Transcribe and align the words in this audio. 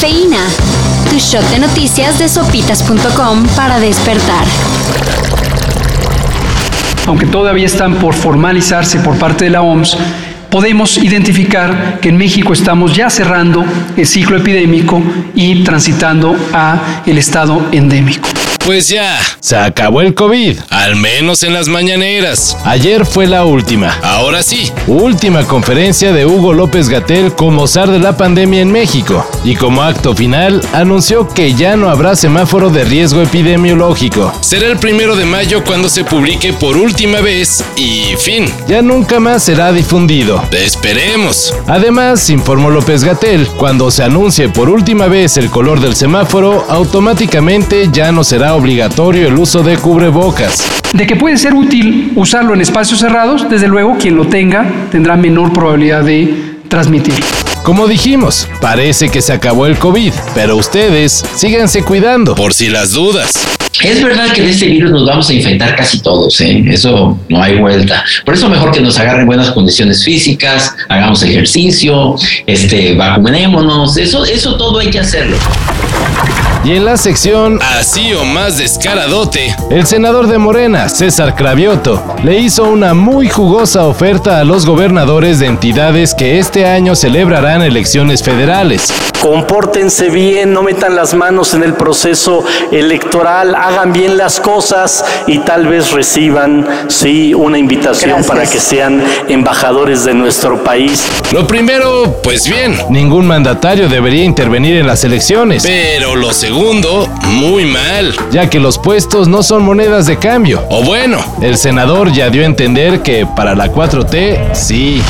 Tu 0.00 1.18
shot 1.18 1.42
de 1.50 1.58
noticias 1.58 2.20
de 2.20 2.28
sopitas.com 2.28 3.44
para 3.56 3.80
despertar. 3.80 4.44
Aunque 7.06 7.26
todavía 7.26 7.66
están 7.66 7.96
por 7.96 8.14
formalizarse 8.14 9.00
por 9.00 9.18
parte 9.18 9.46
de 9.46 9.50
la 9.50 9.62
OMS, 9.62 9.96
podemos 10.50 10.98
identificar 10.98 11.98
que 12.00 12.10
en 12.10 12.16
México 12.16 12.52
estamos 12.52 12.94
ya 12.94 13.10
cerrando 13.10 13.64
el 13.96 14.06
ciclo 14.06 14.36
epidémico 14.36 15.02
y 15.34 15.64
transitando 15.64 16.36
a 16.52 17.02
el 17.04 17.18
estado 17.18 17.66
endémico. 17.72 18.28
Pues 18.64 18.88
ya, 18.88 19.18
se 19.40 19.56
acabó 19.56 20.02
el 20.02 20.14
COVID, 20.14 20.58
al 20.68 20.96
menos 20.96 21.42
en 21.42 21.54
las 21.54 21.68
mañaneras. 21.68 22.56
Ayer 22.64 23.06
fue 23.06 23.26
la 23.26 23.44
última. 23.46 23.98
Ahora 24.02 24.42
sí, 24.42 24.70
última 24.86 25.44
conferencia 25.44 26.12
de 26.12 26.26
Hugo 26.26 26.52
López 26.52 26.90
Gatel 26.90 27.32
como 27.32 27.66
zar 27.66 27.90
de 27.90 27.98
la 27.98 28.16
pandemia 28.16 28.60
en 28.60 28.70
México. 28.70 29.26
Y 29.42 29.54
como 29.54 29.82
acto 29.82 30.14
final, 30.14 30.60
anunció 30.74 31.28
que 31.28 31.54
ya 31.54 31.76
no 31.76 31.88
habrá 31.88 32.14
semáforo 32.14 32.68
de 32.68 32.84
riesgo 32.84 33.22
epidemiológico. 33.22 34.34
Será 34.42 34.66
el 34.66 34.76
primero 34.76 35.16
de 35.16 35.24
mayo 35.24 35.64
cuando 35.64 35.88
se 35.88 36.04
publique 36.04 36.52
por 36.52 36.76
última 36.76 37.20
vez 37.20 37.64
y 37.76 38.16
fin. 38.18 38.52
Ya 38.66 38.82
nunca 38.82 39.18
más 39.18 39.44
será 39.44 39.72
difundido. 39.72 40.42
Esperemos. 40.52 41.54
Además, 41.66 42.28
informó 42.28 42.68
López 42.70 43.02
Gatel, 43.02 43.46
cuando 43.56 43.90
se 43.90 44.02
anuncie 44.02 44.50
por 44.50 44.68
última 44.68 45.06
vez 45.06 45.38
el 45.38 45.48
color 45.48 45.80
del 45.80 45.96
semáforo, 45.96 46.66
automáticamente 46.68 47.88
ya 47.90 48.12
no 48.12 48.24
será 48.24 48.57
obligatorio 48.58 49.28
el 49.28 49.38
uso 49.38 49.62
de 49.62 49.76
cubrebocas. 49.76 50.66
De 50.92 51.06
que 51.06 51.16
puede 51.16 51.38
ser 51.38 51.54
útil 51.54 52.12
usarlo 52.16 52.54
en 52.54 52.60
espacios 52.60 53.00
cerrados, 53.00 53.48
desde 53.48 53.68
luego 53.68 53.96
quien 53.98 54.16
lo 54.16 54.26
tenga 54.26 54.70
tendrá 54.90 55.16
menor 55.16 55.52
probabilidad 55.52 56.04
de 56.04 56.58
transmitir. 56.68 57.14
Como 57.62 57.86
dijimos, 57.86 58.48
parece 58.60 59.08
que 59.08 59.22
se 59.22 59.32
acabó 59.32 59.66
el 59.66 59.76
COVID, 59.78 60.12
pero 60.34 60.56
ustedes 60.56 61.24
síganse 61.34 61.82
cuidando 61.82 62.34
por 62.34 62.54
si 62.54 62.68
las 62.68 62.92
dudas. 62.92 63.32
Es 63.82 64.02
verdad 64.02 64.32
que 64.32 64.42
de 64.42 64.50
este 64.50 64.66
virus 64.66 64.90
nos 64.90 65.06
vamos 65.06 65.30
a 65.30 65.34
infectar 65.34 65.76
casi 65.76 66.00
todos, 66.00 66.40
¿eh? 66.40 66.64
eso 66.68 67.16
no 67.28 67.40
hay 67.40 67.56
vuelta. 67.58 68.02
Por 68.24 68.34
eso 68.34 68.48
mejor 68.48 68.72
que 68.72 68.80
nos 68.80 68.98
agarren 68.98 69.26
buenas 69.26 69.50
condiciones 69.52 70.04
físicas, 70.04 70.74
hagamos 70.88 71.22
ejercicio, 71.22 72.16
este, 72.46 72.94
vacunémonos, 72.94 73.96
eso, 73.96 74.24
eso 74.24 74.56
todo 74.56 74.80
hay 74.80 74.90
que 74.90 74.98
hacerlo. 74.98 75.36
Y 76.64 76.72
en 76.72 76.84
la 76.84 76.96
sección 76.96 77.60
Así 77.78 78.12
o 78.14 78.24
más 78.24 78.58
descaradote, 78.58 79.54
el 79.70 79.86
senador 79.86 80.26
de 80.26 80.38
Morena, 80.38 80.88
César 80.88 81.34
Cravioto, 81.36 82.02
le 82.24 82.40
hizo 82.40 82.64
una 82.64 82.94
muy 82.94 83.28
jugosa 83.28 83.86
oferta 83.86 84.40
a 84.40 84.44
los 84.44 84.66
gobernadores 84.66 85.38
de 85.38 85.46
entidades 85.46 86.14
que 86.14 86.38
este 86.38 86.66
año 86.66 86.96
celebrarán 86.96 87.62
elecciones 87.62 88.22
federales. 88.22 88.92
Compórtense 89.20 90.10
bien, 90.10 90.52
no 90.52 90.62
metan 90.62 90.94
las 90.94 91.14
manos 91.14 91.54
en 91.54 91.62
el 91.62 91.74
proceso 91.74 92.44
electoral, 92.70 93.54
hagan 93.54 93.92
bien 93.92 94.16
las 94.16 94.38
cosas 94.40 95.04
y 95.26 95.38
tal 95.38 95.66
vez 95.66 95.90
reciban, 95.90 96.66
sí, 96.88 97.34
una 97.34 97.58
invitación 97.58 98.22
para 98.24 98.46
que 98.46 98.60
sean 98.60 99.02
embajadores 99.28 100.04
de 100.04 100.14
nuestro 100.14 100.62
país. 100.62 101.04
Lo 101.32 101.46
primero, 101.46 102.20
pues 102.22 102.48
bien, 102.48 102.78
ningún 102.90 103.26
mandatario 103.26 103.88
debería 103.88 104.24
intervenir 104.24 104.76
en 104.76 104.86
las 104.86 105.02
elecciones. 105.02 105.64
Pero 105.64 106.14
lo 106.14 106.32
segundo, 106.48 107.06
muy 107.24 107.66
mal, 107.66 108.16
ya 108.30 108.48
que 108.48 108.58
los 108.58 108.78
puestos 108.78 109.28
no 109.28 109.42
son 109.42 109.62
monedas 109.64 110.06
de 110.06 110.18
cambio. 110.18 110.64
O 110.70 110.82
bueno, 110.82 111.18
el 111.42 111.58
senador 111.58 112.10
ya 112.10 112.30
dio 112.30 112.40
a 112.40 112.46
entender 112.46 113.02
que 113.02 113.26
para 113.26 113.54
la 113.54 113.70
4T, 113.70 114.54
sí. 114.54 115.02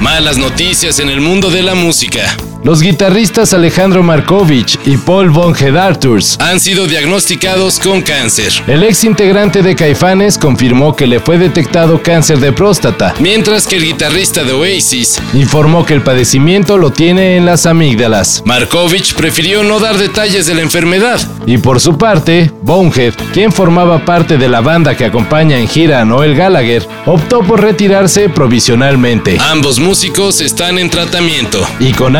Malas 0.00 0.38
noticias 0.38 1.00
en 1.00 1.10
el 1.10 1.20
mundo 1.20 1.50
de 1.50 1.60
la 1.60 1.74
música. 1.74 2.34
Los 2.64 2.82
guitarristas 2.82 3.54
Alejandro 3.54 4.02
Markovich 4.02 4.78
y 4.84 4.96
Paul 4.96 5.30
von 5.30 5.54
Arthurs 5.76 6.36
han 6.40 6.58
sido 6.58 6.86
diagnosticados 6.86 7.78
con 7.78 8.02
cáncer. 8.02 8.52
El 8.66 8.82
ex 8.82 9.04
integrante 9.04 9.62
de 9.62 9.76
Caifanes 9.76 10.36
confirmó 10.36 10.96
que 10.96 11.06
le 11.06 11.20
fue 11.20 11.38
detectado 11.38 12.02
cáncer 12.02 12.40
de 12.40 12.52
próstata, 12.52 13.14
mientras 13.20 13.66
que 13.66 13.76
el 13.76 13.84
guitarrista 13.84 14.42
de 14.42 14.52
Oasis 14.52 15.20
informó 15.34 15.86
que 15.86 15.94
el 15.94 16.02
padecimiento 16.02 16.78
lo 16.78 16.90
tiene 16.90 17.36
en 17.36 17.46
las 17.46 17.64
amígdalas. 17.64 18.42
Markovich 18.44 19.14
prefirió 19.14 19.62
no 19.62 19.78
dar 19.78 19.96
detalles 19.96 20.46
de 20.46 20.54
la 20.54 20.62
enfermedad. 20.62 21.20
Y 21.46 21.58
por 21.58 21.80
su 21.80 21.96
parte, 21.96 22.50
Bonehead, 22.62 23.14
quien 23.32 23.52
formaba 23.52 24.04
parte 24.04 24.36
de 24.36 24.48
la 24.48 24.60
banda 24.60 24.96
que 24.96 25.04
acompaña 25.04 25.58
en 25.58 25.68
gira 25.68 26.00
a 26.00 26.04
Noel 26.04 26.34
Gallagher, 26.34 26.86
optó 27.06 27.40
por 27.40 27.62
retirarse 27.62 28.28
provisionalmente. 28.28 29.38
Ambos 29.40 29.78
músicos 29.78 30.40
están 30.40 30.78
en 30.78 30.90
tratamiento 30.90 31.66
y 31.78 31.92
con 31.92 32.16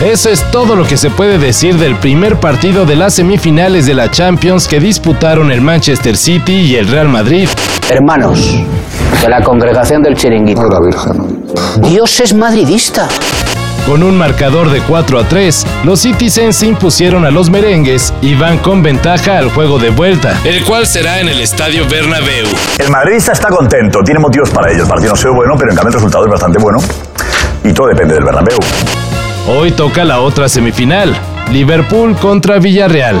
Eso 0.00 0.30
es 0.30 0.42
todo 0.50 0.76
lo 0.76 0.84
que 0.86 0.96
se 0.96 1.10
puede 1.10 1.38
decir 1.38 1.76
del 1.76 1.94
primer 1.96 2.40
partido 2.40 2.86
de 2.86 2.96
las 2.96 3.14
semifinales 3.14 3.86
de 3.86 3.94
la 3.94 4.10
Champions 4.10 4.66
que 4.66 4.80
disputaron 4.80 5.52
el 5.52 5.60
Manchester 5.60 6.16
City 6.16 6.54
y 6.54 6.76
el 6.76 6.88
Real 6.88 7.08
Madrid. 7.08 7.48
Hermanos 7.90 8.56
de 9.20 9.28
la 9.28 9.42
congregación 9.42 10.02
del 10.02 10.16
Chiringuito. 10.16 10.62
Dios 11.82 12.20
es 12.20 12.32
madridista. 12.32 13.08
Con 13.90 14.04
un 14.04 14.16
marcador 14.16 14.70
de 14.70 14.80
4 14.82 15.18
a 15.18 15.24
3, 15.24 15.66
los 15.82 16.02
Citizens 16.02 16.54
se 16.54 16.66
impusieron 16.68 17.24
a 17.24 17.32
los 17.32 17.50
merengues 17.50 18.14
y 18.22 18.36
van 18.36 18.58
con 18.58 18.84
ventaja 18.84 19.36
al 19.36 19.50
juego 19.50 19.80
de 19.80 19.90
vuelta, 19.90 20.40
el 20.44 20.64
cual 20.64 20.86
será 20.86 21.18
en 21.18 21.28
el 21.28 21.40
Estadio 21.40 21.88
Bernabéu. 21.88 22.46
El 22.78 22.88
madridista 22.88 23.32
está 23.32 23.48
contento, 23.48 24.04
tiene 24.04 24.20
motivos 24.20 24.50
para 24.50 24.70
ello. 24.70 24.84
El 24.84 24.88
partido 24.88 25.08
no 25.08 25.14
ha 25.14 25.18
sido 25.18 25.34
bueno, 25.34 25.56
pero 25.58 25.72
en 25.72 25.76
cambio 25.76 25.88
el 25.88 25.94
resultado 25.94 26.24
es 26.24 26.30
bastante 26.30 26.60
bueno. 26.60 26.78
Y 27.64 27.72
todo 27.72 27.88
depende 27.88 28.14
del 28.14 28.22
Bernabéu. 28.22 28.58
Hoy 29.48 29.72
toca 29.72 30.04
la 30.04 30.20
otra 30.20 30.48
semifinal, 30.48 31.12
Liverpool 31.50 32.14
contra 32.14 32.60
Villarreal. 32.60 33.20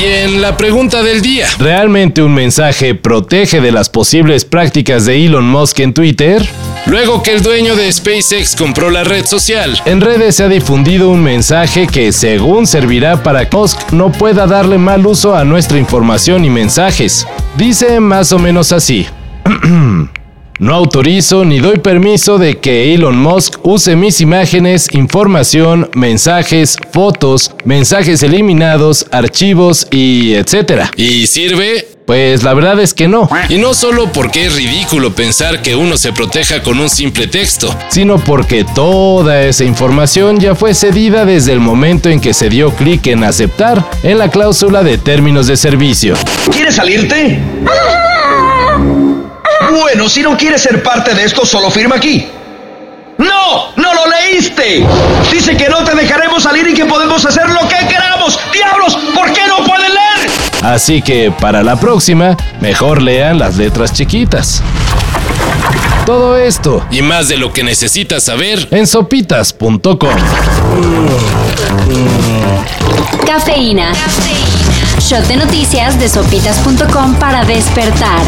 Y 0.00 0.04
en 0.04 0.40
la 0.40 0.56
pregunta 0.56 1.02
del 1.02 1.20
día, 1.20 1.46
¿realmente 1.58 2.22
un 2.22 2.32
mensaje 2.32 2.94
protege 2.94 3.60
de 3.60 3.70
las 3.70 3.90
posibles 3.90 4.46
prácticas 4.46 5.04
de 5.04 5.26
Elon 5.26 5.44
Musk 5.44 5.80
en 5.80 5.92
Twitter? 5.92 6.42
Luego 6.86 7.22
que 7.22 7.32
el 7.32 7.42
dueño 7.42 7.76
de 7.76 7.92
SpaceX 7.92 8.56
compró 8.56 8.88
la 8.88 9.04
red 9.04 9.26
social, 9.26 9.78
en 9.84 10.00
redes 10.00 10.36
se 10.36 10.44
ha 10.44 10.48
difundido 10.48 11.10
un 11.10 11.22
mensaje 11.22 11.86
que 11.86 12.12
según 12.12 12.66
servirá 12.66 13.22
para 13.22 13.50
que 13.50 13.54
Musk 13.54 13.92
no 13.92 14.10
pueda 14.10 14.46
darle 14.46 14.78
mal 14.78 15.04
uso 15.04 15.36
a 15.36 15.44
nuestra 15.44 15.76
información 15.76 16.46
y 16.46 16.50
mensajes. 16.50 17.26
Dice 17.58 18.00
más 18.00 18.32
o 18.32 18.38
menos 18.38 18.72
así. 18.72 19.06
No 20.60 20.74
autorizo 20.74 21.46
ni 21.46 21.58
doy 21.58 21.78
permiso 21.78 22.36
de 22.36 22.58
que 22.58 22.92
Elon 22.92 23.18
Musk 23.18 23.54
use 23.62 23.96
mis 23.96 24.20
imágenes, 24.20 24.88
información, 24.92 25.88
mensajes, 25.94 26.76
fotos, 26.92 27.52
mensajes 27.64 28.22
eliminados, 28.22 29.06
archivos 29.10 29.88
y 29.90 30.34
etcétera. 30.34 30.90
¿Y 30.96 31.26
sirve? 31.28 31.88
Pues 32.04 32.42
la 32.42 32.52
verdad 32.52 32.78
es 32.78 32.92
que 32.92 33.08
no. 33.08 33.26
Y 33.48 33.56
no 33.56 33.72
solo 33.72 34.12
porque 34.12 34.44
es 34.44 34.54
ridículo 34.54 35.14
pensar 35.14 35.62
que 35.62 35.76
uno 35.76 35.96
se 35.96 36.12
proteja 36.12 36.62
con 36.62 36.78
un 36.78 36.90
simple 36.90 37.26
texto, 37.26 37.74
sino 37.88 38.18
porque 38.18 38.64
toda 38.74 39.40
esa 39.44 39.64
información 39.64 40.40
ya 40.40 40.54
fue 40.54 40.74
cedida 40.74 41.24
desde 41.24 41.54
el 41.54 41.60
momento 41.60 42.10
en 42.10 42.20
que 42.20 42.34
se 42.34 42.50
dio 42.50 42.70
clic 42.72 43.06
en 43.06 43.24
aceptar 43.24 43.88
en 44.02 44.18
la 44.18 44.30
cláusula 44.30 44.82
de 44.82 44.98
términos 44.98 45.46
de 45.46 45.56
servicio. 45.56 46.16
¿Quieres 46.52 46.74
salirte? 46.74 47.40
Bueno, 49.70 50.08
si 50.08 50.22
no 50.22 50.36
quieres 50.36 50.62
ser 50.62 50.82
parte 50.82 51.14
de 51.14 51.24
esto, 51.24 51.46
solo 51.46 51.70
firma 51.70 51.96
aquí. 51.96 52.26
¡No! 53.18 53.72
¡No 53.76 53.94
lo 53.94 54.06
leíste! 54.06 54.84
Dice 55.30 55.56
que 55.56 55.68
no 55.68 55.84
te 55.84 55.94
dejaremos 55.94 56.42
salir 56.42 56.66
y 56.68 56.74
que 56.74 56.86
podemos 56.86 57.24
hacer 57.24 57.48
lo 57.50 57.68
que 57.68 57.86
queramos. 57.86 58.38
¡Diablos! 58.52 58.96
¿Por 59.14 59.32
qué 59.32 59.42
no 59.46 59.64
pueden 59.64 59.92
leer? 59.92 60.30
Así 60.62 61.02
que 61.02 61.30
para 61.30 61.62
la 61.62 61.76
próxima, 61.76 62.36
mejor 62.60 63.00
lean 63.00 63.38
las 63.38 63.56
letras 63.56 63.92
chiquitas. 63.92 64.62
Todo 66.06 66.36
esto 66.36 66.84
y 66.90 67.02
más 67.02 67.28
de 67.28 67.36
lo 67.36 67.52
que 67.52 67.62
necesitas 67.62 68.24
saber 68.24 68.66
en 68.70 68.86
sopitas.com. 68.86 69.96
Cafeína. 73.26 73.92
Shot 74.98 75.26
de 75.26 75.36
noticias 75.36 75.98
de 76.00 76.08
sopitas.com 76.08 77.14
para 77.16 77.44
despertar. 77.44 78.20